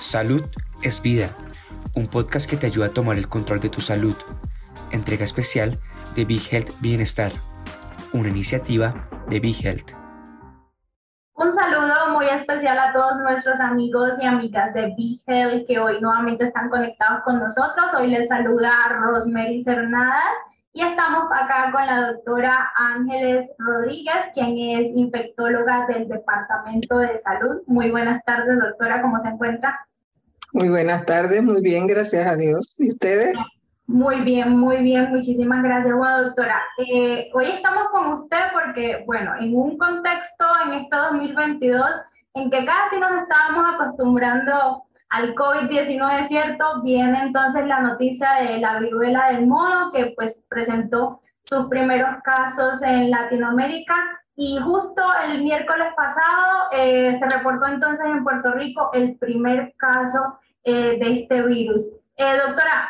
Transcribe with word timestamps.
Salud 0.00 0.42
es 0.82 1.02
vida, 1.02 1.28
un 1.94 2.06
podcast 2.06 2.48
que 2.48 2.56
te 2.56 2.66
ayuda 2.66 2.86
a 2.86 2.94
tomar 2.94 3.18
el 3.18 3.28
control 3.28 3.60
de 3.60 3.68
tu 3.68 3.82
salud. 3.82 4.16
Entrega 4.92 5.24
especial 5.24 5.78
de 6.16 6.24
Big 6.24 6.40
Health 6.50 6.70
Bienestar, 6.80 7.30
una 8.14 8.30
iniciativa 8.30 8.94
de 9.28 9.40
Big 9.40 9.62
Health. 9.62 9.90
Un 11.34 11.52
saludo 11.52 12.14
muy 12.14 12.26
especial 12.30 12.78
a 12.78 12.94
todos 12.94 13.18
nuestros 13.18 13.60
amigos 13.60 14.18
y 14.22 14.24
amigas 14.24 14.72
de 14.72 14.94
Big 14.96 15.20
Health 15.26 15.66
que 15.66 15.78
hoy 15.78 16.00
nuevamente 16.00 16.46
están 16.46 16.70
conectados 16.70 17.22
con 17.22 17.38
nosotros. 17.38 17.92
Hoy 17.92 18.06
les 18.06 18.28
saluda 18.28 18.70
Rosemary 19.02 19.62
Cernadas 19.62 20.32
y 20.72 20.82
estamos 20.82 21.24
acá 21.30 21.70
con 21.72 21.84
la 21.84 22.12
doctora 22.12 22.72
Ángeles 22.74 23.54
Rodríguez, 23.58 24.30
quien 24.32 24.56
es 24.80 24.96
infectóloga 24.96 25.84
del 25.88 26.08
Departamento 26.08 26.96
de 26.96 27.18
Salud. 27.18 27.60
Muy 27.66 27.90
buenas 27.90 28.24
tardes, 28.24 28.58
doctora, 28.58 29.02
¿cómo 29.02 29.20
se 29.20 29.28
encuentra? 29.28 29.78
Muy 30.52 30.68
buenas 30.68 31.06
tardes, 31.06 31.44
muy 31.44 31.60
bien, 31.60 31.86
gracias 31.86 32.26
a 32.26 32.34
Dios. 32.34 32.80
¿Y 32.80 32.88
ustedes? 32.88 33.36
Muy 33.86 34.20
bien, 34.22 34.56
muy 34.56 34.78
bien, 34.78 35.10
muchísimas 35.10 35.62
gracias, 35.62 35.94
doctora. 35.94 36.60
Eh, 36.78 37.30
hoy 37.32 37.46
estamos 37.52 37.88
con 37.90 38.22
usted 38.22 38.38
porque, 38.52 39.04
bueno, 39.06 39.32
en 39.38 39.54
un 39.54 39.78
contexto 39.78 40.44
en 40.66 40.74
este 40.74 40.96
2022 40.96 41.86
en 42.34 42.50
que 42.50 42.64
casi 42.64 42.98
nos 42.98 43.12
estábamos 43.22 43.74
acostumbrando 43.74 44.84
al 45.08 45.34
COVID-19, 45.34 46.28
¿cierto? 46.28 46.82
Viene 46.82 47.22
entonces 47.22 47.66
la 47.66 47.80
noticia 47.80 48.28
de 48.40 48.58
la 48.58 48.80
viruela 48.80 49.32
del 49.32 49.46
mono 49.46 49.92
que 49.92 50.12
pues 50.16 50.46
presentó 50.48 51.20
sus 51.42 51.68
primeros 51.68 52.22
casos 52.24 52.82
en 52.82 53.10
Latinoamérica 53.10 54.19
y 54.42 54.56
justo 54.56 55.02
el 55.22 55.42
miércoles 55.42 55.88
pasado 55.94 56.70
eh, 56.72 57.14
se 57.18 57.28
reportó 57.28 57.66
entonces 57.66 58.06
en 58.06 58.24
Puerto 58.24 58.52
Rico 58.52 58.88
el 58.94 59.16
primer 59.16 59.74
caso 59.76 60.38
eh, 60.64 60.96
de 60.98 61.14
este 61.16 61.42
virus. 61.42 61.92
Eh, 62.16 62.38
doctora, 62.42 62.88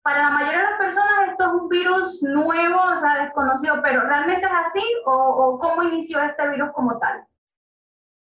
para 0.00 0.26
la 0.26 0.30
mayoría 0.30 0.58
de 0.58 0.64
las 0.70 0.78
personas 0.78 1.30
esto 1.30 1.42
es 1.42 1.60
un 1.60 1.68
virus 1.68 2.22
nuevo, 2.22 2.78
o 2.96 3.00
sea, 3.00 3.24
desconocido, 3.24 3.80
pero 3.82 4.02
¿realmente 4.02 4.46
es 4.46 4.52
así 4.64 4.84
o, 5.06 5.12
o 5.12 5.58
cómo 5.58 5.82
inició 5.82 6.22
este 6.22 6.48
virus 6.50 6.70
como 6.72 6.96
tal? 7.00 7.24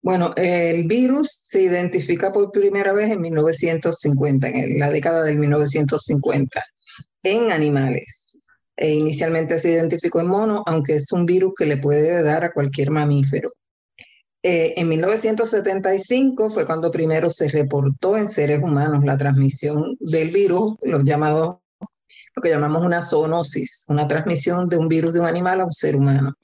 Bueno, 0.02 0.34
el 0.36 0.86
virus 0.86 1.30
se 1.44 1.62
identifica 1.62 2.30
por 2.30 2.52
primera 2.52 2.92
vez 2.92 3.10
en 3.10 3.22
1950, 3.22 4.48
en 4.48 4.78
la 4.78 4.90
década 4.90 5.22
del 5.22 5.38
1950, 5.38 6.62
en 7.22 7.50
animales. 7.50 8.33
E 8.76 8.92
inicialmente 8.92 9.58
se 9.58 9.70
identificó 9.70 10.20
en 10.20 10.26
mono, 10.26 10.62
aunque 10.66 10.96
es 10.96 11.12
un 11.12 11.26
virus 11.26 11.54
que 11.56 11.66
le 11.66 11.76
puede 11.76 12.22
dar 12.22 12.44
a 12.44 12.52
cualquier 12.52 12.90
mamífero. 12.90 13.50
Eh, 14.46 14.74
en 14.76 14.88
1975 14.88 16.50
fue 16.50 16.66
cuando 16.66 16.90
primero 16.90 17.30
se 17.30 17.48
reportó 17.48 18.18
en 18.18 18.28
seres 18.28 18.62
humanos 18.62 19.02
la 19.02 19.16
transmisión 19.16 19.96
del 20.00 20.30
virus, 20.30 20.76
lo, 20.82 21.02
llamado, 21.02 21.62
lo 22.36 22.42
que 22.42 22.50
llamamos 22.50 22.84
una 22.84 23.00
zoonosis, 23.00 23.86
una 23.88 24.06
transmisión 24.06 24.68
de 24.68 24.76
un 24.76 24.86
virus 24.86 25.14
de 25.14 25.20
un 25.20 25.26
animal 25.26 25.62
a 25.62 25.64
un 25.64 25.72
ser 25.72 25.96
humano. 25.96 26.34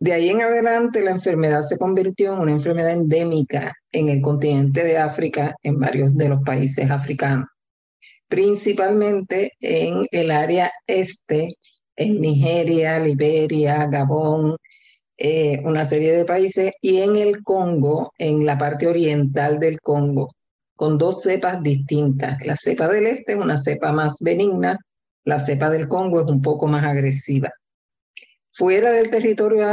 De 0.00 0.14
ahí 0.14 0.30
en 0.30 0.40
adelante 0.40 1.02
la 1.02 1.10
enfermedad 1.10 1.60
se 1.62 1.76
convirtió 1.76 2.32
en 2.32 2.38
una 2.38 2.52
enfermedad 2.52 2.92
endémica 2.92 3.74
en 3.92 4.08
el 4.08 4.22
continente 4.22 4.82
de 4.84 4.96
África, 4.96 5.54
en 5.62 5.78
varios 5.78 6.16
de 6.16 6.30
los 6.30 6.40
países 6.42 6.90
africanos, 6.90 7.48
principalmente 8.28 9.52
en 9.60 10.06
el 10.10 10.30
área 10.30 10.70
este, 10.86 11.56
en 11.96 12.20
Nigeria, 12.20 12.98
Liberia, 12.98 13.86
Gabón, 13.86 14.56
eh, 15.16 15.60
una 15.64 15.84
serie 15.84 16.12
de 16.12 16.24
países, 16.24 16.72
y 16.80 16.98
en 16.98 17.16
el 17.16 17.42
Congo, 17.42 18.12
en 18.18 18.46
la 18.46 18.56
parte 18.56 18.86
oriental 18.86 19.58
del 19.58 19.80
Congo, 19.80 20.34
con 20.76 20.96
dos 20.98 21.22
cepas 21.22 21.62
distintas. 21.62 22.38
La 22.44 22.56
cepa 22.56 22.88
del 22.88 23.06
este 23.06 23.32
es 23.32 23.38
una 23.38 23.56
cepa 23.56 23.92
más 23.92 24.18
benigna, 24.20 24.78
la 25.24 25.38
cepa 25.38 25.70
del 25.70 25.88
Congo 25.88 26.20
es 26.20 26.30
un 26.30 26.40
poco 26.40 26.68
más 26.68 26.84
agresiva. 26.84 27.50
Fuera 28.50 28.92
del 28.92 29.10
territorio 29.10 29.66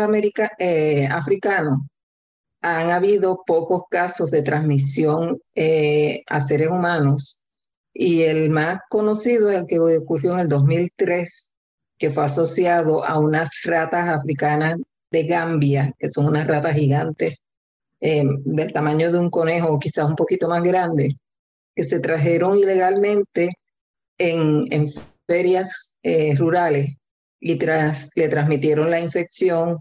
eh, 0.60 1.08
africano, 1.08 1.88
han 2.62 2.90
habido 2.90 3.44
pocos 3.46 3.84
casos 3.90 4.32
de 4.32 4.42
transmisión 4.42 5.40
eh, 5.54 6.24
a 6.28 6.42
seres 6.42 6.70
humanos 6.70 7.45
y 7.96 8.24
el 8.24 8.52
más 8.52 8.82
conocido 8.90 9.50
es 9.50 9.58
el 9.58 9.66
que 9.66 9.80
ocurrió 9.80 10.34
en 10.34 10.42
el 10.42 10.50
2003, 10.50 11.54
que 11.98 12.12
fue 12.12 12.26
asociado 12.26 13.04
a 13.04 13.18
unas 13.18 13.50
ratas 13.64 14.10
africanas 14.10 14.78
de 15.10 15.24
Gambia, 15.24 15.94
que 15.98 16.12
son 16.12 16.28
unas 16.28 16.46
ratas 16.46 16.76
gigantes 16.76 17.38
eh, 18.02 18.26
del 18.44 18.74
tamaño 18.74 19.12
de 19.12 19.18
un 19.18 19.30
conejo 19.30 19.80
quizás 19.80 20.06
un 20.08 20.16
poquito 20.16 20.48
más 20.48 20.62
grande, 20.62 21.16
que 21.74 21.84
se 21.84 22.00
trajeron 22.00 22.60
ilegalmente 22.60 23.52
en, 24.18 24.66
en 24.72 24.88
ferias 25.26 26.00
rurales 26.38 26.96
y 27.40 27.56
tras, 27.56 28.10
le 28.16 28.28
transmitieron 28.28 28.90
la 28.90 29.00
infección 29.00 29.80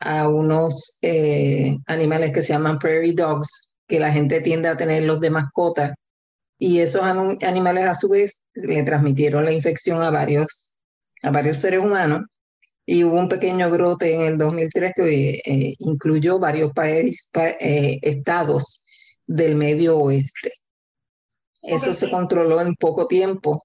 a 0.00 0.28
unos 0.28 0.98
eh, 1.02 1.78
animales 1.86 2.32
que 2.32 2.42
se 2.42 2.52
llaman 2.52 2.78
prairie 2.78 3.14
dogs, 3.14 3.76
que 3.86 4.00
la 4.00 4.12
gente 4.12 4.40
tiende 4.40 4.68
a 4.68 4.76
tenerlos 4.76 5.20
de 5.20 5.30
mascota. 5.30 5.94
Y 6.58 6.80
esos 6.80 7.02
animales 7.02 7.84
a 7.86 7.94
su 7.94 8.08
vez 8.08 8.46
le 8.54 8.82
transmitieron 8.84 9.44
la 9.44 9.52
infección 9.52 10.02
a 10.02 10.10
varios, 10.10 10.76
a 11.22 11.30
varios 11.30 11.58
seres 11.58 11.80
humanos. 11.80 12.22
Y 12.86 13.02
hubo 13.04 13.18
un 13.18 13.28
pequeño 13.28 13.70
brote 13.70 14.14
en 14.14 14.22
el 14.22 14.38
2003 14.38 14.92
que 14.94 15.40
eh, 15.44 15.74
incluyó 15.78 16.38
varios 16.38 16.72
países, 16.72 17.30
eh, 17.34 17.98
estados 18.02 18.84
del 19.26 19.56
medio 19.56 19.98
oeste. 19.98 20.52
Eso 21.62 21.94
se 21.94 22.10
controló 22.10 22.60
en 22.60 22.74
poco 22.74 23.06
tiempo 23.06 23.62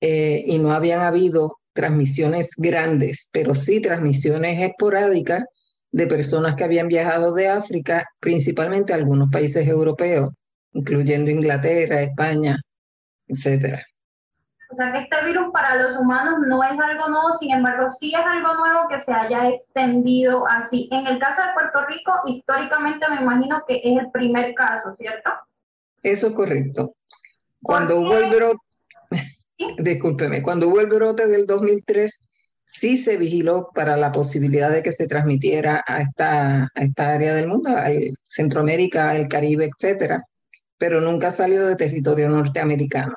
y 0.00 0.58
no 0.58 0.72
habían 0.72 1.02
habido 1.02 1.58
transmisiones 1.72 2.50
grandes, 2.56 3.28
pero 3.32 3.54
sí 3.54 3.80
transmisiones 3.80 4.60
esporádicas 4.60 5.44
de 5.90 6.06
personas 6.06 6.54
que 6.54 6.64
habían 6.64 6.88
viajado 6.88 7.34
de 7.34 7.48
África, 7.48 8.04
principalmente 8.18 8.92
a 8.92 8.96
algunos 8.96 9.30
países 9.30 9.66
europeos, 9.68 10.30
incluyendo 10.72 11.30
Inglaterra, 11.30 12.02
España, 12.02 12.60
etcétera. 13.26 13.82
O 14.72 14.74
sea 14.74 14.90
que 14.90 15.00
este 15.00 15.24
virus 15.26 15.52
para 15.52 15.76
los 15.82 15.98
humanos 15.98 16.36
no 16.48 16.64
es 16.64 16.70
algo 16.70 17.08
nuevo, 17.08 17.36
sin 17.38 17.52
embargo, 17.52 17.90
sí 17.90 18.14
es 18.14 18.24
algo 18.24 18.54
nuevo 18.54 18.88
que 18.88 19.00
se 19.00 19.12
haya 19.12 19.50
extendido 19.50 20.46
así. 20.46 20.88
En 20.90 21.06
el 21.06 21.18
caso 21.18 21.42
de 21.42 21.52
Puerto 21.52 21.84
Rico, 21.86 22.12
históricamente 22.26 23.06
me 23.10 23.20
imagino 23.20 23.62
que 23.68 23.82
es 23.84 23.98
el 23.98 24.10
primer 24.10 24.54
caso, 24.54 24.94
¿cierto? 24.96 25.30
Eso 26.02 26.28
es 26.28 26.34
correcto. 26.34 26.94
Cuando 27.60 28.00
hubo 28.00 28.16
el 28.16 28.30
brote, 28.30 28.58
discúlpeme, 29.78 30.42
cuando 30.42 30.68
hubo 30.68 30.80
el 30.80 30.86
brote 30.86 31.26
del 31.26 31.46
2003, 31.46 32.28
sí 32.64 32.96
se 32.96 33.18
vigiló 33.18 33.68
para 33.74 33.98
la 33.98 34.10
posibilidad 34.10 34.70
de 34.70 34.82
que 34.82 34.92
se 34.92 35.06
transmitiera 35.06 35.84
a 35.86 36.00
esta, 36.00 36.62
a 36.62 36.82
esta 36.82 37.10
área 37.10 37.34
del 37.34 37.46
mundo, 37.46 37.68
a 37.76 37.88
Centroamérica, 38.24 39.14
el 39.14 39.28
Caribe, 39.28 39.66
etcétera, 39.66 40.22
pero 40.82 41.00
nunca 41.00 41.28
ha 41.28 41.30
salido 41.30 41.68
de 41.68 41.76
territorio 41.76 42.28
norteamericano. 42.28 43.16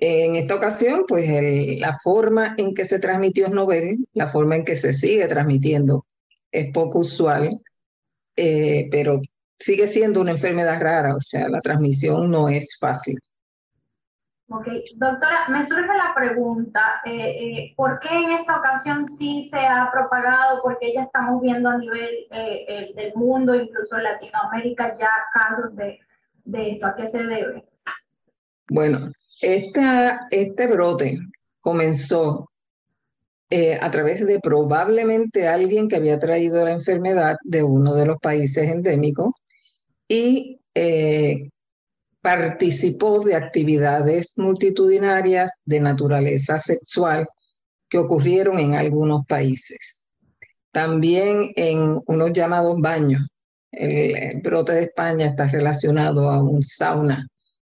En 0.00 0.36
esta 0.36 0.54
ocasión, 0.54 1.02
pues 1.08 1.28
la 1.80 1.98
forma 1.98 2.54
en 2.56 2.74
que 2.74 2.84
se 2.84 3.00
transmitió 3.00 3.46
es 3.46 3.52
novel, 3.52 4.06
la 4.12 4.28
forma 4.28 4.54
en 4.54 4.64
que 4.64 4.76
se 4.76 4.92
sigue 4.92 5.26
transmitiendo 5.26 6.04
es 6.52 6.72
poco 6.72 7.00
usual, 7.00 7.60
eh, 8.36 8.86
pero 8.88 9.20
sigue 9.58 9.88
siendo 9.88 10.20
una 10.20 10.30
enfermedad 10.30 10.80
rara, 10.80 11.16
o 11.16 11.18
sea, 11.18 11.48
la 11.48 11.58
transmisión 11.58 12.30
no 12.30 12.48
es 12.48 12.78
fácil. 12.78 13.18
Ok, 14.48 14.68
doctora, 14.96 15.48
me 15.48 15.64
surge 15.64 15.88
la 15.88 16.14
pregunta, 16.14 17.02
eh, 17.04 17.10
eh, 17.12 17.74
¿por 17.76 17.98
qué 17.98 18.10
en 18.14 18.30
esta 18.30 18.58
ocasión 18.58 19.08
sí 19.08 19.44
se 19.44 19.58
ha 19.58 19.90
propagado? 19.90 20.62
Porque 20.62 20.94
ya 20.94 21.02
estamos 21.02 21.42
viendo 21.42 21.68
a 21.68 21.78
nivel 21.78 22.28
eh, 22.30 22.92
del 22.94 23.12
mundo, 23.16 23.56
incluso 23.56 23.96
en 23.96 24.04
Latinoamérica, 24.04 24.94
ya 24.94 25.10
casos 25.34 25.74
de, 25.74 25.98
de, 26.50 26.70
esto. 26.72 26.86
¿A 26.86 26.96
qué 26.96 27.08
se 27.08 27.18
debe? 27.18 27.64
Bueno, 28.70 29.12
esta, 29.40 30.20
este 30.30 30.66
brote 30.66 31.18
comenzó 31.60 32.50
a 33.80 33.90
través 33.90 34.26
de 34.26 34.40
probablemente 34.40 35.48
alguien 35.48 35.88
que 35.88 35.96
había 35.96 36.18
traído 36.18 36.62
la 36.64 36.72
enfermedad 36.72 37.36
de 37.44 37.62
uno 37.62 37.94
de 37.94 38.04
los 38.04 38.18
países 38.18 38.68
endémicos 38.68 39.34
y 40.06 40.60
participó 42.20 43.20
de 43.20 43.34
actividades 43.34 44.34
multitudinarias 44.36 45.52
de 45.64 45.80
naturaleza 45.80 46.58
sexual 46.58 47.26
que 47.88 47.98
ocurrieron 47.98 48.58
en 48.58 48.74
algunos 48.74 49.24
países. 49.26 50.04
También 50.70 51.52
en 51.56 52.00
unos 52.06 52.32
llamados 52.32 52.76
baños. 52.78 53.26
El 53.70 54.40
brote 54.40 54.72
de 54.72 54.82
España 54.84 55.26
está 55.26 55.46
relacionado 55.46 56.30
a 56.30 56.42
un 56.42 56.62
sauna 56.62 57.26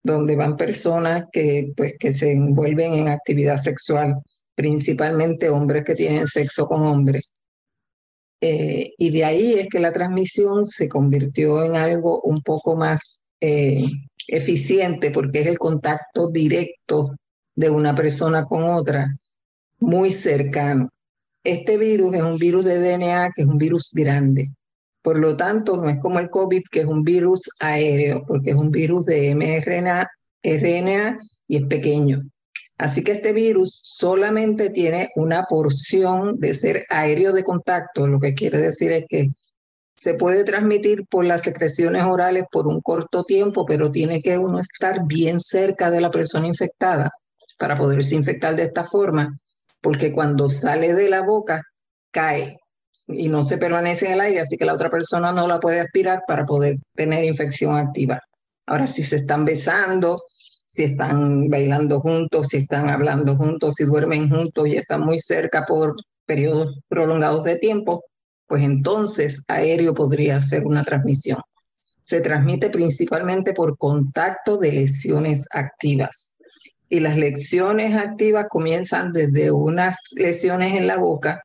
donde 0.02 0.37
van 0.37 0.56
personas 0.56 1.25
que, 1.32 1.72
pues, 1.76 1.94
que 1.98 2.12
se 2.12 2.32
envuelven 2.32 2.94
en 2.94 3.08
actividad 3.08 3.58
sexual, 3.58 4.14
principalmente 4.54 5.50
hombres 5.50 5.84
que 5.84 5.94
tienen 5.94 6.26
sexo 6.26 6.66
con 6.66 6.87
hombres. 6.87 7.22
Eh, 8.40 8.94
y 8.96 9.10
de 9.10 9.25
ahí 9.25 9.54
es 9.54 9.69
que 9.69 9.81
la 9.81 9.92
transmisión 9.92 10.66
se 10.66 10.88
convirtió 10.88 11.62
en 11.62 11.76
algo 11.76 12.22
un 12.22 12.40
poco 12.40 12.75
más 12.75 13.25
eh, 13.40 13.84
eficiente 14.28 15.10
porque 15.10 15.40
es 15.40 15.46
el 15.46 15.58
contacto 15.58 16.31
directo 16.31 17.16
de 17.54 17.69
una 17.69 17.94
persona 17.94 18.44
con 18.46 18.64
otra, 18.64 19.12
muy 19.78 20.10
cercano. 20.10 20.88
Este 21.44 21.76
virus 21.76 22.14
es 22.14 22.22
un 22.22 22.38
virus 22.38 22.64
de 22.64 22.78
DNA 22.78 23.31
que 23.34 23.43
es 23.43 23.48
un 23.48 23.58
virus 23.58 23.90
grande. 23.93 24.48
Por 25.02 25.19
lo 25.19 25.37
tanto, 25.37 25.76
no 25.76 25.88
es 25.88 25.99
como 25.99 26.19
el 26.19 26.31
COVID, 26.31 26.62
que 26.70 26.81
es 26.81 26.87
un 26.87 27.02
virus 27.02 27.50
aéreo, 27.61 28.25
porque 28.26 28.50
es 28.50 28.56
un 28.56 28.70
virus 28.70 29.06
de 29.06 29.35
mRNA 29.35 30.08
RNA 30.43 31.19
y 31.49 31.56
es 31.56 31.67
pequeño. 31.67 32.23
Así 32.79 33.05
que 33.05 33.12
este 33.12 33.32
virus 33.32 33.79
solamente 33.82 34.70
tiene 34.70 35.11
una 35.14 35.44
porción 35.44 36.38
de 36.38 36.55
ser 36.55 36.87
aéreo 36.88 37.32
de 37.32 37.44
contacto, 37.44 38.06
lo 38.06 38.19
que 38.19 38.35
quiere 38.35 38.58
decir 38.58 38.93
es 38.93 39.05
que 39.06 39.29
se 39.97 40.14
puede 40.14 40.44
transmitir 40.44 41.05
por 41.06 41.26
las 41.26 41.43
secreciones 41.43 42.05
orales 42.05 42.44
por 42.50 42.67
un 42.67 42.81
corto 42.81 43.25
tiempo, 43.25 43.67
pero 43.67 43.91
tiene 43.91 44.23
que 44.23 44.38
uno 44.38 44.58
estar 44.58 45.06
bien 45.06 45.41
cerca 45.41 45.91
de 45.91 46.00
la 46.00 46.11
persona 46.11 46.46
infectada 46.46 47.11
para 47.58 47.76
poderse 47.76 48.14
infectar 48.14 48.56
de 48.56 48.62
esta 48.62 48.82
forma, 48.82 49.38
porque 49.82 50.11
cuando 50.11 50.49
sale 50.49 50.94
de 50.94 51.11
la 51.11 51.20
boca 51.20 51.62
cae 52.11 52.59
y 53.08 53.29
no 53.29 53.44
se 53.44 53.58
permanece 53.58 54.06
en 54.06 54.12
el 54.12 54.20
aire, 54.20 54.41
así 54.41 54.56
que 54.56 54.64
la 54.64 54.75
otra 54.75 54.91
persona 54.91 55.32
no 55.32 55.47
la 55.47 55.61
puede 55.61 55.81
aspirar 55.81 56.23
para 56.26 56.44
poder 56.44 56.76
tener 56.94 57.25
infección 57.25 57.76
activa. 57.76 58.20
Ahora, 58.67 58.87
si 58.87 59.02
se 59.02 59.17
están 59.17 59.44
besando, 59.44 60.23
si 60.69 60.85
están 60.85 61.49
bailando 61.49 62.00
juntos, 62.00 62.49
si 62.49 62.58
están 62.58 62.88
hablando 62.88 63.37
juntos, 63.37 63.75
si 63.76 63.85
duermen 63.85 64.31
juntos 64.31 64.69
y 64.69 64.76
están 64.76 65.00
muy 65.00 65.19
cerca 65.19 65.64
por 65.67 65.97
periodos 66.25 66.79
prolongados 66.88 67.43
de 67.43 67.56
tiempo, 67.56 68.05
pues 68.47 68.62
entonces 68.62 69.44
aéreo 69.49 69.94
podría 69.94 70.41
ser 70.41 70.67
una 70.67 70.85
transmisión. 70.85 71.41
Se 72.05 72.20
transmite 72.20 72.70
principalmente 72.70 73.53
por 73.53 73.76
contacto 73.76 74.56
de 74.58 74.73
lesiones 74.73 75.46
activas. 75.50 76.37
Y 76.88 77.00
las 77.00 77.17
lesiones 77.17 77.96
activas 77.96 78.46
comienzan 78.49 79.12
desde 79.12 79.50
unas 79.50 79.96
lesiones 80.17 80.75
en 80.76 80.87
la 80.87 80.96
boca, 80.96 81.43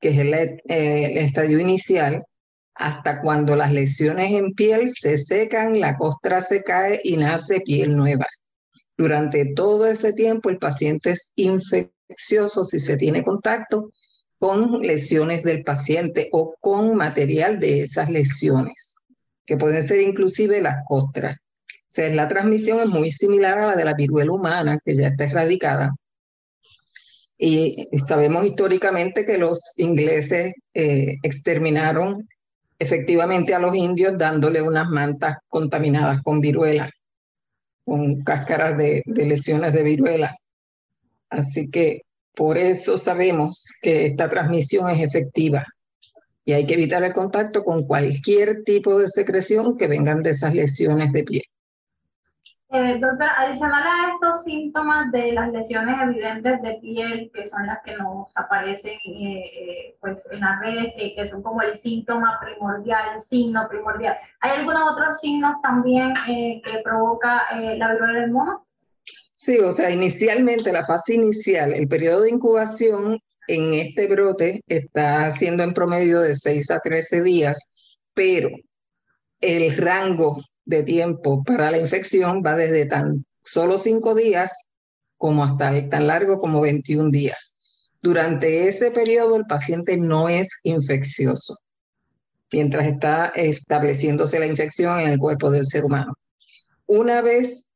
que 0.00 0.10
es 0.10 0.18
el, 0.18 0.34
eh, 0.34 1.20
estadio 1.20 1.58
inicial, 1.58 2.24
hasta 2.74 3.20
cuando 3.20 3.56
las 3.56 3.72
lesiones 3.72 4.32
en 4.32 4.52
piel 4.54 4.88
se 4.88 5.18
secan, 5.18 5.80
la 5.80 5.96
costra 5.96 6.40
se 6.40 6.62
cae 6.62 7.00
y 7.02 7.16
nace 7.16 7.60
piel 7.60 7.96
nueva. 7.96 8.26
Durante 8.96 9.52
todo 9.54 9.86
ese 9.86 10.12
tiempo 10.12 10.48
el 10.48 10.58
paciente 10.58 11.10
es 11.10 11.32
infeccioso 11.34 12.64
si 12.64 12.78
se 12.78 12.96
tiene 12.96 13.24
contacto 13.24 13.90
con 14.38 14.80
lesiones 14.80 15.42
del 15.42 15.64
paciente 15.64 16.28
o 16.32 16.54
con 16.60 16.94
material 16.94 17.58
de 17.58 17.82
esas 17.82 18.10
lesiones, 18.10 18.96
que 19.44 19.56
pueden 19.56 19.82
ser 19.82 20.00
inclusive 20.00 20.60
las 20.60 20.76
costras. 20.86 21.36
La 21.96 22.28
transmisión 22.28 22.80
es 22.80 22.88
muy 22.88 23.10
similar 23.10 23.58
a 23.58 23.66
la 23.66 23.76
de 23.76 23.84
la 23.84 23.94
viruela 23.94 24.30
humana, 24.30 24.78
que 24.84 24.94
ya 24.94 25.08
está 25.08 25.24
erradicada. 25.24 25.96
Y 27.38 27.88
sabemos 28.06 28.44
históricamente 28.44 29.24
que 29.24 29.38
los 29.38 29.74
ingleses 29.76 30.54
eh, 30.74 31.16
exterminaron 31.22 32.26
efectivamente 32.78 33.54
a 33.54 33.60
los 33.60 33.74
indios 33.74 34.18
dándole 34.18 34.60
unas 34.60 34.88
mantas 34.88 35.36
contaminadas 35.48 36.20
con 36.22 36.40
viruela 36.40 36.90
con 37.88 38.22
cáscaras 38.22 38.76
de, 38.76 39.02
lesiones 39.06 39.72
de 39.72 39.82
viruela. 39.82 40.36
Así 41.30 41.70
que 41.70 42.02
por 42.34 42.58
eso 42.58 42.98
sabemos 42.98 43.72
que 43.80 44.06
esta 44.06 44.28
transmisión 44.28 44.90
es 44.90 45.02
efectiva 45.02 45.64
y 46.44 46.52
hay 46.52 46.66
que 46.66 46.74
evitar 46.74 47.02
el 47.02 47.12
contacto 47.12 47.64
con 47.64 47.86
cualquier 47.86 48.62
tipo 48.62 48.98
de 48.98 49.08
secreción 49.08 49.76
que 49.76 49.86
vengan 49.86 50.22
de 50.22 50.30
esas 50.30 50.54
lesiones 50.54 51.12
de 51.12 51.24
piel. 51.24 51.42
Eh, 52.70 52.98
doctora, 53.00 53.32
adicional 53.40 53.82
a 53.82 54.12
estos 54.12 54.44
síntomas 54.44 55.10
de 55.10 55.32
las 55.32 55.50
lesiones 55.50 55.96
evidentes 56.02 56.60
de 56.60 56.74
piel, 56.82 57.30
que 57.32 57.48
son 57.48 57.66
las 57.66 57.78
que 57.82 57.96
nos 57.96 58.30
aparecen 58.36 58.92
eh, 59.06 59.42
eh, 59.54 59.96
pues 59.98 60.28
en 60.30 60.40
la 60.40 60.60
red, 60.60 60.88
que 60.94 61.28
son 61.30 61.42
como 61.42 61.62
el 61.62 61.78
síntoma 61.78 62.38
primordial, 62.42 63.14
el 63.14 63.22
signo 63.22 63.66
primordial, 63.70 64.18
¿hay 64.40 64.50
algunos 64.58 64.82
otros 64.92 65.18
signos 65.18 65.54
también 65.62 66.12
que 66.26 66.60
provoca 66.84 67.46
la 67.54 67.92
viruela 67.92 68.20
del 68.20 68.32
mono? 68.32 68.66
Sí, 69.32 69.58
o 69.60 69.72
sea, 69.72 69.90
inicialmente, 69.90 70.70
la 70.70 70.84
fase 70.84 71.14
inicial, 71.14 71.72
el 71.72 71.88
periodo 71.88 72.22
de 72.22 72.30
incubación 72.32 73.18
en 73.46 73.72
este 73.72 74.08
brote 74.08 74.62
está 74.66 75.30
siendo 75.30 75.62
en 75.62 75.72
promedio 75.72 76.20
de 76.20 76.34
6 76.34 76.70
a 76.70 76.80
13 76.80 77.22
días, 77.22 77.96
pero 78.12 78.50
el 79.40 79.74
rango 79.74 80.36
de 80.68 80.82
tiempo 80.82 81.42
para 81.44 81.70
la 81.70 81.78
infección 81.78 82.42
va 82.44 82.54
desde 82.54 82.84
tan 82.84 83.24
solo 83.42 83.78
cinco 83.78 84.14
días 84.14 84.52
como 85.16 85.42
hasta 85.42 85.88
tan 85.88 86.06
largo 86.06 86.40
como 86.40 86.60
21 86.60 87.10
días. 87.10 87.56
Durante 88.02 88.68
ese 88.68 88.90
periodo 88.90 89.36
el 89.36 89.46
paciente 89.46 89.96
no 89.96 90.28
es 90.28 90.60
infeccioso, 90.64 91.56
mientras 92.52 92.86
está 92.86 93.32
estableciéndose 93.34 94.38
la 94.38 94.46
infección 94.46 95.00
en 95.00 95.08
el 95.08 95.18
cuerpo 95.18 95.50
del 95.50 95.64
ser 95.64 95.86
humano. 95.86 96.12
Una 96.86 97.22
vez 97.22 97.70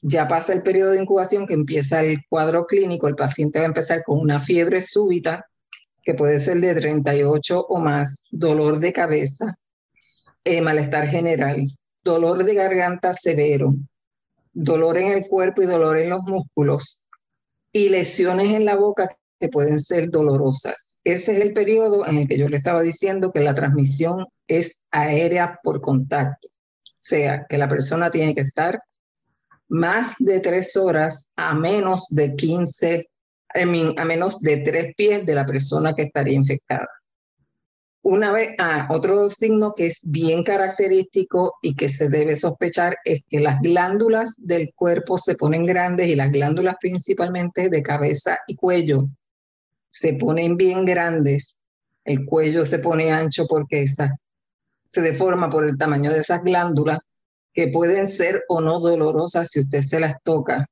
ya 0.00 0.28
pasa 0.28 0.52
el 0.52 0.62
periodo 0.62 0.92
de 0.92 1.02
incubación 1.02 1.48
que 1.48 1.54
empieza 1.54 2.00
el 2.00 2.20
cuadro 2.28 2.64
clínico, 2.64 3.08
el 3.08 3.16
paciente 3.16 3.58
va 3.58 3.64
a 3.64 3.68
empezar 3.68 4.04
con 4.04 4.20
una 4.20 4.38
fiebre 4.38 4.82
súbita 4.82 5.46
que 6.04 6.14
puede 6.14 6.38
ser 6.38 6.60
de 6.60 6.76
38 6.76 7.66
o 7.68 7.80
más, 7.80 8.28
dolor 8.30 8.78
de 8.78 8.92
cabeza, 8.92 9.58
eh, 10.44 10.60
malestar 10.60 11.08
general, 11.08 11.66
dolor 12.06 12.44
de 12.44 12.54
garganta 12.54 13.12
severo, 13.12 13.70
dolor 14.52 14.96
en 14.96 15.08
el 15.08 15.26
cuerpo 15.26 15.60
y 15.60 15.66
dolor 15.66 15.98
en 15.98 16.08
los 16.08 16.22
músculos 16.22 17.08
y 17.72 17.88
lesiones 17.88 18.54
en 18.54 18.64
la 18.64 18.76
boca 18.76 19.08
que 19.38 19.48
pueden 19.48 19.80
ser 19.80 20.08
dolorosas. 20.10 21.00
Ese 21.04 21.36
es 21.36 21.42
el 21.42 21.52
periodo 21.52 22.06
en 22.06 22.16
el 22.18 22.28
que 22.28 22.38
yo 22.38 22.48
le 22.48 22.56
estaba 22.56 22.80
diciendo 22.80 23.32
que 23.32 23.40
la 23.40 23.54
transmisión 23.54 24.24
es 24.46 24.84
aérea 24.92 25.58
por 25.62 25.80
contacto, 25.80 26.48
o 26.48 26.94
sea, 26.96 27.44
que 27.48 27.58
la 27.58 27.68
persona 27.68 28.10
tiene 28.10 28.34
que 28.34 28.42
estar 28.42 28.78
más 29.68 30.14
de 30.20 30.38
tres 30.38 30.76
horas 30.76 31.32
a 31.34 31.54
menos 31.54 32.06
de 32.10 32.36
15, 32.36 33.10
a 33.52 34.04
menos 34.04 34.40
de 34.40 34.58
tres 34.58 34.94
pies 34.96 35.26
de 35.26 35.34
la 35.34 35.44
persona 35.44 35.92
que 35.94 36.04
estaría 36.04 36.34
infectada. 36.34 36.88
Una 38.08 38.32
ah, 38.58 38.86
otro 38.90 39.28
signo 39.28 39.74
que 39.74 39.86
es 39.86 40.02
bien 40.04 40.44
característico 40.44 41.56
y 41.60 41.74
que 41.74 41.88
se 41.88 42.08
debe 42.08 42.36
sospechar 42.36 42.98
es 43.04 43.22
que 43.28 43.40
las 43.40 43.60
glándulas 43.60 44.36
del 44.46 44.72
cuerpo 44.76 45.18
se 45.18 45.34
ponen 45.34 45.66
grandes 45.66 46.06
y 46.06 46.14
las 46.14 46.30
glándulas 46.30 46.76
principalmente 46.80 47.68
de 47.68 47.82
cabeza 47.82 48.38
y 48.46 48.54
cuello 48.54 48.98
se 49.90 50.14
ponen 50.14 50.56
bien 50.56 50.84
grandes. 50.84 51.64
El 52.04 52.24
cuello 52.24 52.64
se 52.64 52.78
pone 52.78 53.10
ancho 53.10 53.48
porque 53.48 53.84
se 53.88 55.00
deforma 55.00 55.50
por 55.50 55.66
el 55.66 55.76
tamaño 55.76 56.12
de 56.12 56.20
esas 56.20 56.44
glándulas 56.44 57.00
que 57.52 57.66
pueden 57.66 58.06
ser 58.06 58.44
o 58.48 58.60
no 58.60 58.78
dolorosas 58.78 59.48
si 59.50 59.58
usted 59.58 59.82
se 59.82 59.98
las 59.98 60.14
toca. 60.22 60.64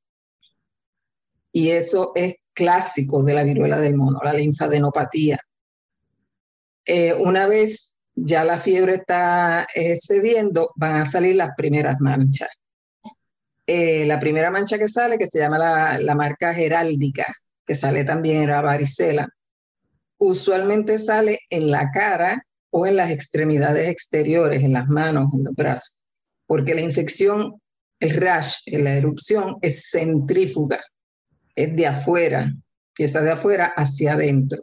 Y 1.51 1.71
eso 1.71 2.13
es 2.15 2.37
clásico 2.53 3.25
de 3.25 3.35
la 3.35 3.43
viruela 3.43 3.81
del 3.81 3.97
mono, 3.97 4.21
la 4.23 4.35
linfadenopatía 4.35 5.41
eh, 6.87 7.15
una 7.15 7.47
vez 7.47 8.01
ya 8.15 8.45
la 8.45 8.59
fiebre 8.59 8.97
está 8.97 9.67
eh, 9.75 9.97
cediendo, 9.97 10.73
van 10.77 10.97
a 10.97 11.07
salir 11.07 11.37
las 11.37 11.51
primeras 11.57 12.01
manchas. 12.01 12.51
Eh, 13.67 14.05
la 14.07 14.21
primera 14.21 14.51
mancha 14.51 14.79
que 14.79 14.89
sale, 14.89 15.19
que 15.19 15.27
se 15.27 15.39
llama 15.39 15.59
la, 15.99 16.15
marca 16.15 16.57
heráldica, 16.57 17.27
que 17.67 17.75
sale 17.75 18.05
también 18.05 18.43
en 18.43 18.51
la 18.51 18.61
varicela, 18.61 19.29
usualmente 20.19 20.99
sale 20.99 21.41
en 21.49 21.71
la 21.71 21.91
cara 21.91 22.45
o 22.71 22.87
en 22.87 22.97
las 22.97 23.11
extremidades 23.11 23.89
exteriores, 23.89 24.63
en 24.63 24.75
las 24.75 24.87
manos, 24.89 25.33
en 25.33 25.45
los 25.45 25.55
brazos, 25.55 26.07
porque 26.47 26.75
la 26.75 26.83
infección, 26.83 27.61
el 28.01 28.11
rash, 28.21 28.59
la 28.67 28.97
erupción 28.97 29.57
es 29.63 29.89
centrífuga, 29.91 30.81
es 31.55 31.75
de 31.75 31.87
afuera, 31.87 32.53
empieza 32.91 33.23
de 33.23 33.31
afuera 33.31 33.73
hacia 33.77 34.13
adentro 34.13 34.59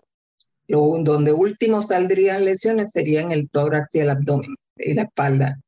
donde 0.71 1.33
último 1.33 1.81
saldrían 1.81 2.45
lesiones 2.45 2.91
serían 2.91 3.31
el 3.31 3.49
tórax 3.49 3.95
y 3.95 3.99
el 3.99 4.09
abdomen 4.09 4.55
y 4.77 4.93
la 4.93 5.03
espalda. 5.03 5.59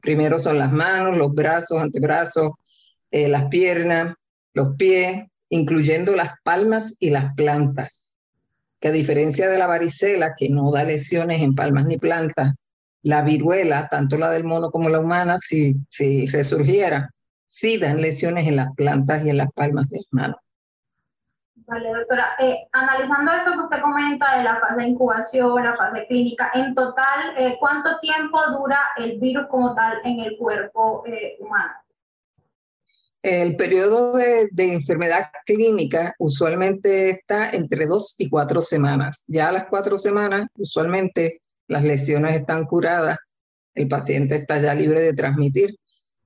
Primero 0.00 0.38
son 0.38 0.58
las 0.58 0.72
manos, 0.72 1.16
los 1.16 1.32
brazos, 1.32 1.80
antebrazos, 1.80 2.52
eh, 3.10 3.28
las 3.28 3.46
piernas, 3.46 4.14
los 4.52 4.76
pies, 4.76 5.24
incluyendo 5.48 6.16
las 6.16 6.30
palmas 6.42 6.96
y 6.98 7.10
las 7.10 7.34
plantas. 7.34 8.14
Que 8.80 8.88
a 8.88 8.92
diferencia 8.92 9.48
de 9.48 9.58
la 9.58 9.66
varicela, 9.66 10.34
que 10.36 10.48
no 10.48 10.70
da 10.72 10.82
lesiones 10.82 11.40
en 11.40 11.54
palmas 11.54 11.86
ni 11.86 11.98
plantas, 11.98 12.54
la 13.02 13.22
viruela, 13.22 13.88
tanto 13.88 14.16
la 14.18 14.30
del 14.30 14.44
mono 14.44 14.70
como 14.70 14.88
la 14.88 15.00
humana, 15.00 15.38
si, 15.38 15.76
si 15.88 16.26
resurgiera, 16.26 17.10
sí 17.46 17.78
dan 17.78 18.00
lesiones 18.00 18.48
en 18.48 18.56
las 18.56 18.74
plantas 18.74 19.24
y 19.24 19.30
en 19.30 19.36
las 19.36 19.52
palmas 19.52 19.88
de 19.88 19.98
las 19.98 20.06
manos. 20.10 20.36
Vale, 21.72 21.88
doctora. 21.88 22.36
Eh, 22.38 22.68
analizando 22.72 23.32
esto 23.32 23.52
que 23.52 23.64
usted 23.64 23.80
comenta 23.80 24.36
de 24.36 24.44
la 24.44 24.60
fase 24.60 24.82
de 24.82 24.88
incubación, 24.88 25.64
la 25.64 25.74
fase 25.74 26.06
clínica, 26.06 26.50
en 26.52 26.74
total, 26.74 27.34
eh, 27.38 27.56
¿cuánto 27.58 27.98
tiempo 28.00 28.38
dura 28.58 28.78
el 28.98 29.18
virus 29.18 29.46
como 29.48 29.74
tal 29.74 29.94
en 30.04 30.20
el 30.20 30.36
cuerpo 30.36 31.02
eh, 31.06 31.38
humano? 31.40 31.72
El 33.22 33.56
periodo 33.56 34.12
de, 34.12 34.48
de, 34.52 34.74
enfermedad 34.74 35.30
clínica 35.46 36.14
usualmente 36.18 37.08
está 37.08 37.48
entre 37.48 37.86
dos 37.86 38.16
y 38.18 38.28
cuatro 38.28 38.60
semanas. 38.60 39.24
Ya 39.26 39.48
a 39.48 39.52
las 39.52 39.64
cuatro 39.64 39.96
semanas, 39.96 40.48
usualmente 40.58 41.40
las 41.68 41.84
lesiones 41.84 42.36
están 42.36 42.66
curadas, 42.66 43.16
el 43.74 43.88
paciente 43.88 44.36
está 44.36 44.60
ya 44.60 44.74
libre 44.74 45.00
de 45.00 45.14
transmitir. 45.14 45.74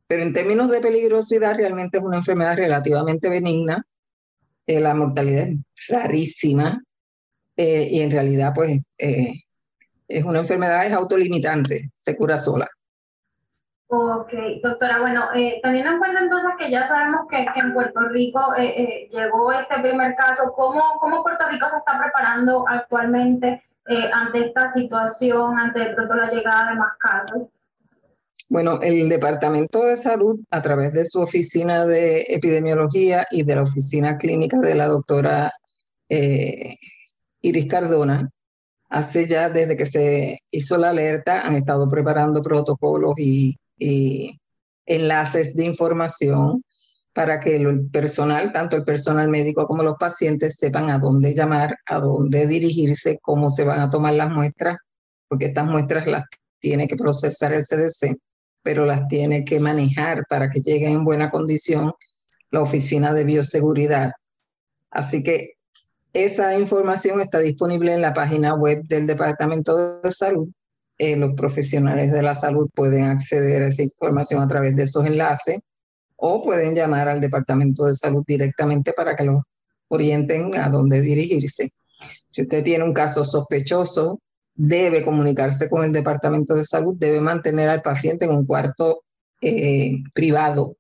Pero 0.09 0.25
en 0.25 0.33
términos 0.33 0.69
de 0.71 0.81
peligrosidad, 0.81 1.55
realmente 1.55 1.99
es 1.99 2.05
una 2.05 2.17
enfermedad 2.17 2.57
relativamente 2.57 3.29
benigna 3.29 3.87
eh, 4.67 4.81
la 4.81 4.95
mortalidad 4.95 5.47
es 5.49 5.89
rarísima 5.89 6.83
eh, 7.57 7.89
y 7.91 8.01
en 8.01 8.11
realidad 8.11 8.53
pues 8.55 8.81
eh, 8.99 9.33
es 10.09 10.25
una 10.25 10.41
enfermedad 10.41 10.85
es 10.87 10.93
autolimitante, 10.93 11.91
se 11.95 12.17
cura 12.17 12.37
sola. 12.37 12.69
Ok, 13.89 14.33
doctora, 14.65 14.99
bueno, 14.99 15.29
teniendo 15.63 15.93
en 15.93 15.99
cuenta 15.99 16.21
entonces 16.21 16.51
que 16.59 16.71
ya 16.73 16.89
sabemos 16.89 17.29
que, 17.31 17.47
que 17.55 17.61
en 17.61 17.73
Puerto 17.73 18.01
Rico 18.09 18.41
llegó 19.13 19.53
este 19.53 19.79
primer 19.79 20.17
caso, 20.17 20.53
¿cómo, 20.57 20.83
¿cómo, 20.99 21.23
Puerto 21.23 21.49
Rico 21.49 21.69
se 21.71 21.77
está 21.77 21.97
preparando 21.97 22.67
actualmente 22.67 23.63
ante 24.13 24.47
esta 24.47 24.69
situación, 24.71 25.57
ante 25.57 25.87
pronto 25.95 26.15
la 26.15 26.33
llegada 26.33 26.71
de 26.71 26.75
más 26.75 26.97
casos? 26.99 27.43
Bueno, 28.49 28.81
el 28.81 29.09
Departamento 29.09 29.85
de 29.85 29.97
Salud, 29.97 30.39
a 30.51 30.63
través 30.63 30.93
de 30.93 31.05
su 31.05 31.21
oficina 31.21 31.85
de 31.85 32.27
epidemiología 32.29 33.27
y 33.31 33.43
de 33.43 33.57
la 33.57 33.63
oficina 33.63 34.19
clínica 34.19 34.61
de 34.61 34.75
la 34.77 34.87
doctora 34.87 35.53
eh, 36.09 36.77
Iris 37.41 37.67
Cardona, 37.67 38.31
hace 38.89 39.27
ya 39.27 39.49
desde 39.51 39.77
que 39.77 39.87
se 39.87 40.39
hizo 40.51 40.79
la 40.79 40.91
alerta, 40.91 41.43
han 41.43 41.57
estado 41.57 41.89
preparando 41.89 42.41
protocolos 42.41 43.15
y, 43.19 43.59
y 43.79 44.39
enlaces 44.87 45.57
de 45.57 45.65
información 45.65 46.63
para 47.13 47.41
que 47.41 47.57
el 47.57 47.89
personal, 47.91 48.53
tanto 48.53 48.77
el 48.77 48.85
personal 48.85 49.29
médico 49.29 49.67
como 49.67 49.83
los 49.83 49.97
pacientes, 49.99 50.57
sepan 50.57 50.91
a 50.91 50.99
dónde 50.99 51.35
llamar, 51.35 51.79
a 51.87 51.99
dónde 51.99 52.47
dirigirse, 52.47 53.19
cómo 53.23 53.51
se 53.51 53.65
van 53.65 53.81
a 53.81 53.91
tomar 53.91 54.15
las 54.15 54.31
muestras, 54.31 54.77
porque 55.29 55.47
estas 55.47 55.67
muestras 55.67 56.07
las 56.07 56.25
tiene 56.61 56.87
que 56.87 56.97
procesar 56.97 57.53
el 57.53 57.65
CDC 57.65 58.17
pero 58.67 58.85
las 58.85 59.07
tiene 59.07 59.45
que 59.45 59.61
manejar 59.61 60.27
para 60.29 60.51
que 60.51 60.61
lleguen 60.61 60.95
en 60.95 61.05
buena 61.05 61.31
condición 61.31 61.93
la 62.51 62.63
Oficina 62.63 63.13
de 63.13 63.23
Bioseguridad. 63.23 64.11
Así 64.91 65.23
que 65.23 65.53
esa 66.13 66.59
información 66.59 67.21
está 67.21 67.39
disponible 67.39 67.95
en 67.95 68.03
la 68.03 68.13
página 68.13 68.55
web 68.55 68.83
del 68.89 69.07
Departamento 69.07 70.01
de 70.01 70.11
Salud. 70.11 70.49
Eh, 70.99 71.15
los 71.15 71.35
profesionales 71.35 72.11
de 72.11 72.23
la 72.23 72.35
salud 72.35 72.69
pueden 72.75 73.05
acceder 73.05 73.63
a 73.63 73.69
esa 73.69 73.85
información 73.85 74.43
a 74.43 74.49
través 74.49 74.75
de 74.75 74.83
esos 74.83 75.07
enlaces 75.07 75.61
o 76.17 76.43
pueden 76.43 76.75
llamar 76.75 77.09
al 77.09 77.21
Departamento 77.21 77.85
de 77.85 77.95
Salud 77.95 78.25
directamente 78.27 78.93
para 78.95 79.15
que 79.15 79.27
los 79.27 79.43
orienten 79.87 80.57
a 80.57 80.69
dónde 80.71 81.03
dirigirse. 81.03 81.71
Si 82.29 82.43
usted 82.43 82.65
tiene 82.65 82.83
un 82.83 82.93
caso 82.93 83.25
sospechoso 83.25 84.19
debe 84.57 85.05
comunicarse 85.05 85.69
con 85.69 85.85
el 85.85 85.93
Departamento 85.93 86.55
de 86.55 86.65
Salud, 86.65 86.97
debe 86.99 87.21
mantener 87.21 87.69
al 87.69 87.83
paciente 87.83 88.25
en 88.25 88.33
un 88.33 88.47
cuarto 88.47 89.03
eh, 89.41 89.99
privado. 90.15 90.77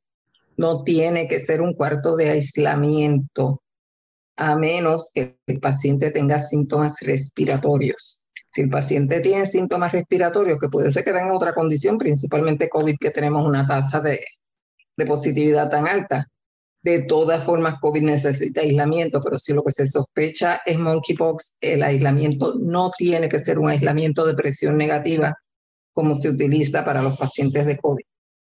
No 0.57 0.83
tiene 0.83 1.29
que 1.29 1.39
ser 1.41 1.61
un 1.61 1.75
cuarto 1.75 2.17
de 2.17 2.31
aislamiento, 2.31 3.63
a 4.37 4.57
menos 4.57 5.11
que 5.15 5.37
el 5.47 5.61
paciente 5.61 6.11
tenga 6.11 6.39
síntomas 6.39 7.01
respiratorios. 7.03 8.25
Si 8.49 8.63
el 8.63 8.71
paciente 8.71 9.21
tiene 9.21 9.47
síntomas 9.47 9.93
respiratorios, 9.93 10.59
que 10.59 10.69
puede 10.69 10.91
ser 10.91 11.05
que 11.05 11.13
tenga 11.13 11.35
otra 11.35 11.55
condición, 11.55 11.99
principalmente 11.99 12.71
COVID, 12.71 12.97
que 12.99 13.11
tenemos 13.11 13.47
una 13.47 13.67
tasa 13.67 14.01
de, 14.01 14.25
de 14.97 15.07
positividad 15.07 15.69
tan 15.69 15.87
alta, 15.87 16.27
de 16.87 17.03
todas 17.03 17.43
formas, 17.43 17.81
COVID 17.81 18.03
necesita 18.03 18.61
aislamiento, 18.61 19.21
pero 19.21 19.37
si 19.39 19.53
lo 19.53 19.65
que 19.65 19.73
se 19.73 19.87
sospecha 19.87 20.61
es 20.65 20.79
monkeypox, 20.79 21.57
el 21.61 21.83
aislamiento 21.83 22.55
no 22.61 22.93
tiene 22.97 23.29
que 23.29 23.41
ser 23.41 23.59
un 23.59 23.69
aislamiento 23.69 24.25
de 24.25 24.35
presión 24.35 24.77
negativa 24.77 25.35
como 25.93 26.15
se 26.15 26.31
utiliza 26.31 26.85
para 26.85 27.03
los 27.03 27.19
pacientes 27.19 27.67
de 27.67 27.77
COVID. 27.77 28.05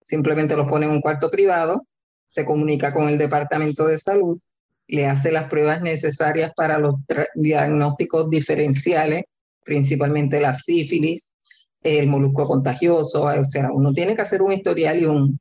Simplemente 0.02 0.56
lo 0.56 0.66
pone 0.66 0.88
en 0.88 0.94
un 0.94 1.02
cuarto 1.02 1.30
privado, 1.30 1.86
se 2.26 2.44
comunica 2.44 2.92
con 2.92 3.08
el 3.08 3.20
departamento 3.20 3.86
de 3.86 4.00
salud, 4.00 4.40
le 4.88 5.06
hace 5.06 5.32
las 5.32 5.44
pruebas 5.44 5.84
necesarias 5.84 6.54
para 6.56 6.80
los 6.80 6.96
diagnósticos 7.36 8.32
diferenciales, 8.32 9.26
principalmente 9.64 10.42
la 10.42 10.54
sífilis, 10.54 11.36
el 11.84 12.08
molusco 12.08 12.48
contagioso, 12.48 13.26
o 13.26 13.46
sea, 13.46 13.70
uno 13.72 13.94
tiene 13.94 14.16
que 14.16 14.24
hacer 14.24 14.42
un 14.42 14.54
historial 14.54 15.00
y 15.00 15.06
un, 15.06 15.40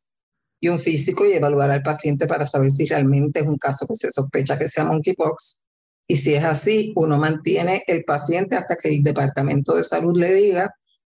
y 0.63 0.69
un 0.69 0.79
físico 0.79 1.27
y 1.27 1.33
evaluar 1.33 1.73
al 1.73 1.83
paciente 1.83 2.29
para 2.29 2.47
saber 2.47 2.71
si 2.71 2.87
realmente 2.87 3.41
es 3.41 3.47
un 3.49 3.59
caso 3.59 3.85
que 3.85 3.97
se 3.97 4.13
sospecha 4.13 4.57
que 4.57 4.69
sea 4.69 4.85
monkeypox. 4.85 5.67
Y 6.07 6.15
si 6.15 6.35
es 6.35 6.45
así, 6.45 6.93
uno 6.95 7.19
mantiene 7.19 7.83
el 7.89 8.05
paciente 8.05 8.55
hasta 8.55 8.77
que 8.77 8.89
el 8.89 9.03
departamento 9.03 9.75
de 9.75 9.83
salud 9.83 10.17
le 10.17 10.33
diga 10.33 10.73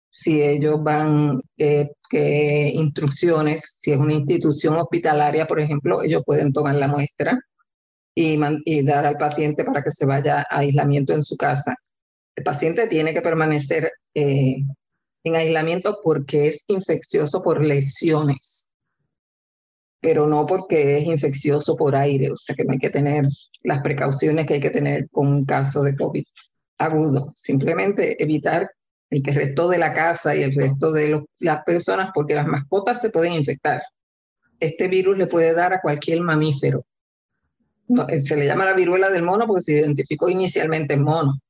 si 0.08 0.42
ellos 0.42 0.82
van, 0.82 1.42
eh, 1.58 1.90
qué 2.08 2.72
instrucciones, 2.74 3.74
si 3.76 3.92
es 3.92 3.98
una 3.98 4.14
institución 4.14 4.76
hospitalaria, 4.76 5.46
por 5.46 5.60
ejemplo, 5.60 6.02
ellos 6.02 6.22
pueden 6.24 6.50
tomar 6.50 6.76
la 6.76 6.88
muestra 6.88 7.38
y, 8.14 8.82
dar 8.82 9.04
al 9.04 9.18
paciente 9.18 9.62
para 9.62 9.82
que 9.82 9.90
se 9.90 10.06
vaya 10.06 10.46
a 10.48 10.60
aislamiento 10.60 11.12
en 11.12 11.22
su 11.22 11.36
casa. 11.36 11.76
El 12.34 12.44
paciente 12.44 12.86
tiene 12.86 13.12
que 13.12 13.20
permanecer 13.20 13.92
eh, 14.14 14.56
en 15.22 15.36
aislamiento 15.36 15.98
porque 16.02 16.48
es 16.48 16.64
infeccioso 16.68 17.42
por 17.42 17.62
lesiones 17.62 18.74
pero 20.04 20.26
no 20.26 20.44
porque 20.44 20.99
es 20.99 21.06
infeccioso 21.06 21.76
por 21.76 21.96
aire, 21.96 22.30
o 22.30 22.37
sea 22.37 22.54
que 22.54 22.66
hay 22.68 22.76
que 22.76 22.90
tener 22.90 23.25
las 23.62 23.80
precauciones 23.80 24.44
que 24.44 24.54
hay 24.54 24.61
que 24.61 24.68
tener 24.68 25.08
con 25.08 25.26
un 25.28 25.46
caso 25.46 25.82
de 25.82 25.96
COVID 25.96 26.23
agudo, 26.76 27.32
simplemente 27.34 28.23
evitar 28.23 28.70
el 29.08 29.23
que 29.23 29.30
el 29.30 29.37
resto 29.37 29.66
de 29.66 29.78
la 29.78 29.94
casa 29.94 30.37
y 30.37 30.42
el 30.42 30.54
resto 30.54 30.92
de 30.92 31.25
las 31.40 31.62
personas, 31.64 32.11
porque 32.14 32.34
las 32.34 32.46
mascotas 32.46 33.00
se 33.00 33.08
pueden 33.08 33.32
infectar. 33.32 33.82
Este 34.61 34.88
virus 34.88 35.16
le 35.16 35.26
puede 35.26 35.54
dar 35.54 35.73
a 35.73 35.80
cualquier 35.80 36.20
mamífero. 36.20 36.84
Eh, 38.11 38.20
se 38.20 38.37
le 38.37 38.44
llama 38.44 38.66
la 38.66 38.75
viruela 38.75 39.08
del 39.08 39.23
mono 39.23 39.46
porque 39.46 39.62
se 39.62 39.73
identificó 39.73 40.28
inicialmente 40.28 40.92
en 40.92 41.02
mono, 41.02 41.40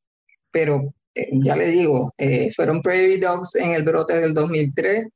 pero 0.53 0.95
eh, 1.13 1.29
ya 1.33 1.57
le 1.57 1.71
digo, 1.71 2.15
eh, 2.19 2.53
fueron 2.55 2.83
prairie 2.83 3.19
dogs 3.19 3.57
en 3.57 3.73
el 3.73 3.83
brote 3.83 4.21
del 4.21 4.33
2003, 4.33 5.07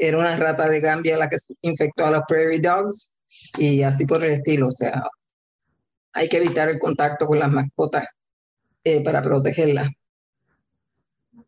era 0.00 0.16
una 0.16 0.34
rata 0.36 0.66
de 0.66 0.80
Gambia 0.80 1.18
la 1.18 1.28
que 1.28 1.36
infectó 1.62 2.06
a 2.06 2.10
los 2.10 2.22
prairie 2.26 2.60
dogs 2.60 3.18
y 3.58 3.82
así 3.82 4.06
por 4.06 4.24
el 4.24 4.32
estilo. 4.32 4.68
O 4.68 4.70
sea, 4.70 5.02
hay 6.14 6.28
que 6.28 6.38
evitar 6.38 6.70
el 6.70 6.78
contacto 6.78 7.26
con 7.26 7.38
las 7.38 7.50
mascotas 7.50 8.08
eh, 8.82 9.04
para 9.04 9.20
protegerlas. 9.20 9.90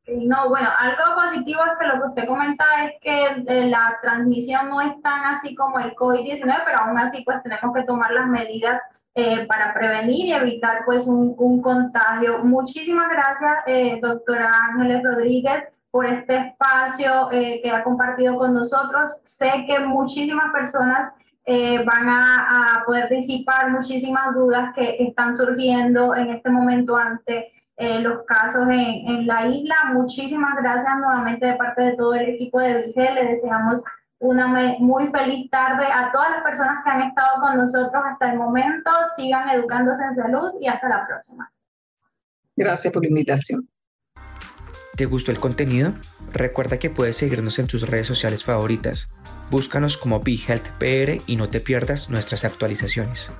No, 0.06 0.50
bueno, 0.50 0.68
algo 0.78 1.02
positivo 1.18 1.60
es 1.64 1.78
que 1.78 1.86
lo 1.86 2.02
que 2.02 2.08
usted 2.08 2.26
comenta 2.26 2.64
es 2.84 2.92
que 3.00 3.24
eh, 3.46 3.66
la 3.68 3.98
transmisión 4.02 4.68
no 4.68 4.80
es 4.82 5.00
tan 5.00 5.34
así 5.34 5.54
como 5.54 5.78
el 5.78 5.94
COVID-19, 5.94 6.62
pero 6.66 6.78
aún 6.80 6.98
así 6.98 7.22
pues 7.24 7.42
tenemos 7.42 7.74
que 7.74 7.84
tomar 7.84 8.12
las 8.12 8.26
medidas 8.26 8.82
eh, 9.14 9.46
para 9.46 9.72
prevenir 9.72 10.26
y 10.26 10.32
evitar 10.32 10.82
pues 10.84 11.06
un, 11.06 11.34
un 11.38 11.62
contagio. 11.62 12.40
Muchísimas 12.40 13.08
gracias, 13.08 14.00
doctora 14.02 14.50
Ángeles 14.72 15.02
Rodríguez 15.02 15.64
por 15.92 16.06
este 16.06 16.34
espacio 16.38 17.30
eh, 17.30 17.60
que 17.62 17.70
ha 17.70 17.84
compartido 17.84 18.36
con 18.36 18.54
nosotros. 18.54 19.20
Sé 19.24 19.64
que 19.66 19.78
muchísimas 19.78 20.50
personas 20.50 21.12
eh, 21.44 21.84
van 21.84 22.08
a, 22.08 22.82
poder 22.86 23.08
disipar 23.10 23.70
muchísimas 23.70 24.34
dudas 24.34 24.72
que, 24.74 24.96
están 25.04 25.36
surgiendo 25.36 26.16
en 26.16 26.30
este 26.30 26.50
momento 26.50 26.96
ante 26.96 27.52
eh, 27.76 28.00
los 28.00 28.24
casos 28.24 28.62
en, 28.68 29.06
en, 29.06 29.26
la 29.26 29.46
isla. 29.46 29.74
Muchísimas 29.92 30.56
gracias 30.62 30.96
nuevamente 30.96 31.46
de 31.46 31.56
parte 31.56 31.82
de 31.82 31.92
todo 31.92 32.14
el 32.14 32.30
equipo 32.30 32.58
de 32.58 32.82
Vigel. 32.82 33.14
Le 33.14 33.24
deseamos 33.26 33.82
una 34.18 34.46
muy 34.78 35.08
feliz 35.08 35.50
tarde 35.50 35.84
a 35.84 36.10
todas 36.10 36.30
las 36.30 36.42
personas 36.42 36.82
que 36.82 36.90
han 36.90 37.02
estado 37.02 37.40
con 37.40 37.58
nosotros 37.58 38.02
hasta 38.02 38.32
el 38.32 38.38
momento. 38.38 38.90
Sigan 39.14 39.50
educándose 39.50 40.04
en 40.04 40.14
salud 40.14 40.52
y 40.58 40.68
hasta 40.68 40.88
la 40.88 41.06
próxima. 41.06 41.52
Gracias 42.56 42.92
por 42.92 43.02
la 43.02 43.08
invitación. 43.08 43.68
¿Te 44.96 45.06
gustó 45.06 45.30
el 45.30 45.38
contenido? 45.38 45.94
Recuerda 46.32 46.78
que 46.78 46.90
puedes 46.90 47.16
seguirnos 47.16 47.58
en 47.58 47.66
tus 47.66 47.88
redes 47.88 48.06
sociales 48.06 48.44
favoritas. 48.44 49.08
Búscanos 49.50 49.96
como 49.96 50.20
BeHealthPR 50.20 51.22
y 51.26 51.36
no 51.36 51.48
te 51.48 51.60
pierdas 51.60 52.10
nuestras 52.10 52.44
actualizaciones. 52.44 53.30